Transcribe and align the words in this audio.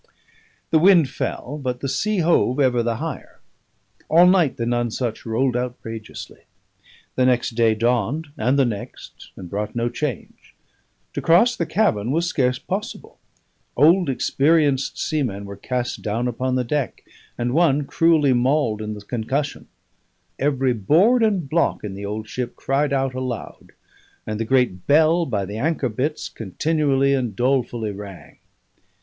The 0.71 0.79
wind 0.79 1.11
fell, 1.11 1.59
but 1.61 1.79
the 1.79 1.87
sea 1.87 2.21
hove 2.21 2.59
ever 2.59 2.81
the 2.81 2.95
higher. 2.95 3.39
All 4.09 4.25
night 4.25 4.57
the 4.57 4.65
Nonesuch 4.65 5.27
rolled 5.27 5.55
outrageously; 5.55 6.39
the 7.13 7.25
next 7.27 7.51
day 7.51 7.75
dawned, 7.75 8.29
and 8.35 8.57
the 8.57 8.65
next, 8.65 9.29
and 9.35 9.47
brought 9.47 9.75
no 9.75 9.89
change. 9.89 10.55
To 11.13 11.21
cross 11.21 11.55
the 11.55 11.67
cabin 11.67 12.09
was 12.09 12.25
scarce 12.25 12.57
possible; 12.57 13.19
old 13.77 14.09
experienced 14.09 14.97
seamen 14.97 15.45
were 15.45 15.55
cast 15.55 16.01
down 16.01 16.27
upon 16.27 16.55
the 16.55 16.63
deck, 16.63 17.03
and 17.37 17.53
one 17.53 17.85
cruelly 17.85 18.33
mauled 18.33 18.81
in 18.81 18.95
the 18.95 19.01
concussion; 19.01 19.67
every 20.39 20.73
board 20.73 21.21
and 21.21 21.47
block 21.47 21.83
in 21.83 21.93
the 21.93 22.07
old 22.07 22.27
ship 22.27 22.55
cried 22.55 22.91
out 22.91 23.13
aloud; 23.13 23.71
and 24.25 24.39
the 24.39 24.45
great 24.45 24.87
bell 24.87 25.27
by 25.27 25.45
the 25.45 25.59
anchor 25.59 25.89
bitts 25.89 26.27
continually 26.27 27.13
and 27.13 27.35
dolefully 27.35 27.91
rang. 27.91 28.39